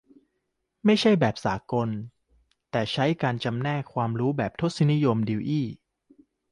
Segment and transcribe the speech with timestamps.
[0.85, 1.89] ไม่ใช่แบบสากล
[2.71, 5.67] แต่ใช้การจำแนกความรู้แบบทศนิยมดิวอี้?